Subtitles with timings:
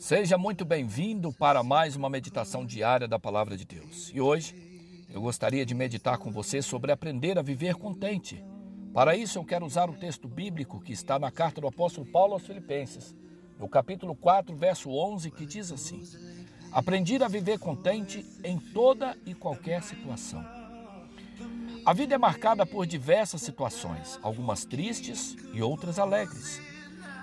[0.00, 4.10] Seja muito bem-vindo para mais uma meditação diária da Palavra de Deus.
[4.14, 4.56] E hoje
[5.10, 8.42] eu gostaria de meditar com você sobre aprender a viver contente.
[8.94, 12.32] Para isso eu quero usar o texto bíblico que está na carta do apóstolo Paulo
[12.32, 13.14] aos Filipenses,
[13.58, 16.02] no capítulo 4, verso 11, que diz assim:
[16.72, 20.42] Aprendi a viver contente em toda e qualquer situação.
[21.84, 26.69] A vida é marcada por diversas situações, algumas tristes e outras alegres.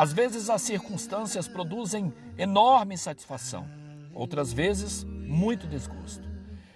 [0.00, 3.68] Às vezes as circunstâncias produzem enorme satisfação,
[4.14, 6.26] outras vezes muito desgosto.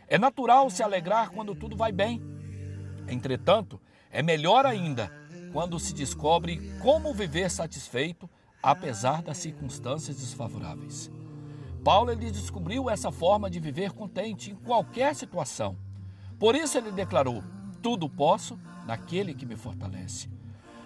[0.06, 2.22] É natural se alegrar quando tudo vai bem.
[3.08, 5.10] Entretanto, é melhor ainda
[5.54, 8.28] quando se descobre como viver satisfeito
[8.62, 11.10] apesar das circunstâncias desfavoráveis.
[11.82, 15.78] Paulo ele descobriu essa forma de viver contente em qualquer situação.
[16.38, 17.42] Por isso ele declarou:
[17.80, 20.33] Tudo posso naquele que me fortalece.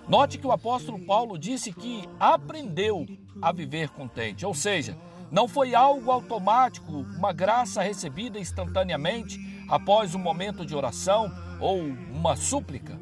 [0.08, 3.06] Note que o apóstolo Paulo disse que aprendeu
[3.42, 4.96] a viver contente, ou seja,
[5.30, 12.36] não foi algo automático, uma graça recebida instantaneamente após um momento de oração ou uma
[12.36, 12.98] súplica.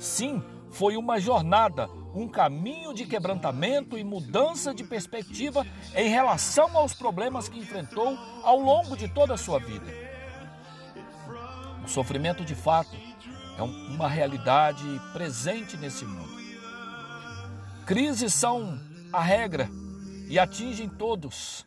[0.00, 0.42] Sim,
[0.72, 7.48] foi uma jornada, um caminho de quebrantamento e mudança de perspectiva em relação aos problemas
[7.48, 9.86] que enfrentou ao longo de toda a sua vida.
[11.84, 12.96] O sofrimento de fato
[13.56, 16.47] é uma realidade presente nesse mundo.
[17.88, 18.78] Crises são
[19.10, 19.66] a regra
[20.28, 21.64] e atingem todos.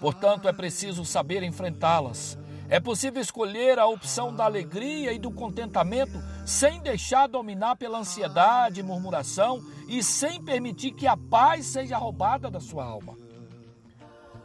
[0.00, 2.38] Portanto, é preciso saber enfrentá-las.
[2.70, 8.82] É possível escolher a opção da alegria e do contentamento sem deixar dominar pela ansiedade,
[8.82, 13.14] murmuração e sem permitir que a paz seja roubada da sua alma.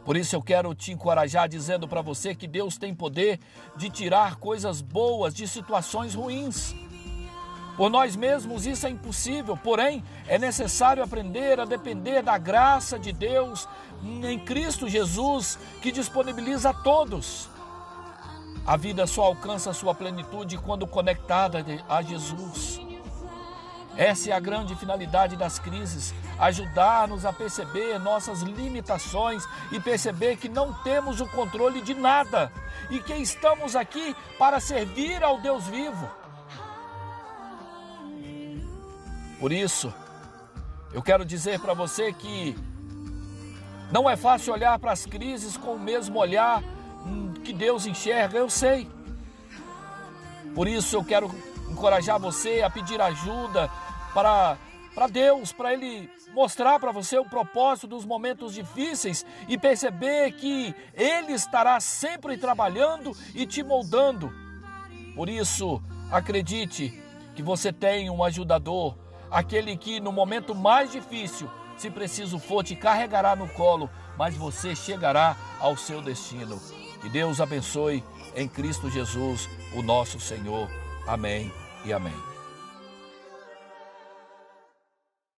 [0.04, 3.40] Por isso eu quero te encorajar dizendo para você que Deus tem poder
[3.74, 6.74] de tirar coisas boas de situações ruins.
[7.76, 13.12] Por nós mesmos isso é impossível, porém é necessário aprender a depender da graça de
[13.12, 13.68] Deus
[14.02, 17.50] em Cristo Jesus, que disponibiliza a todos.
[18.66, 22.80] A vida só alcança sua plenitude quando conectada a Jesus.
[23.96, 30.48] Essa é a grande finalidade das crises: ajudar-nos a perceber nossas limitações e perceber que
[30.48, 32.50] não temos o controle de nada
[32.90, 36.08] e que estamos aqui para servir ao Deus vivo.
[39.38, 39.92] Por isso,
[40.92, 42.56] eu quero dizer para você que
[43.92, 46.62] não é fácil olhar para as crises com o mesmo olhar
[47.44, 48.88] que Deus enxerga, eu sei.
[50.54, 51.30] Por isso eu quero
[51.70, 53.70] encorajar você a pedir ajuda
[54.12, 54.56] para
[54.96, 60.74] para Deus, para Ele mostrar para você o propósito dos momentos difíceis e perceber que
[60.94, 64.32] Ele estará sempre trabalhando e te moldando.
[65.14, 66.98] Por isso, acredite
[67.34, 68.96] que você tem um ajudador,
[69.30, 74.74] aquele que no momento mais difícil, se preciso for, te carregará no colo, mas você
[74.74, 76.60] chegará ao seu destino.
[77.00, 78.02] Que Deus abençoe
[78.34, 80.68] em Cristo Jesus, o nosso Senhor.
[81.06, 81.52] Amém
[81.84, 82.35] e amém.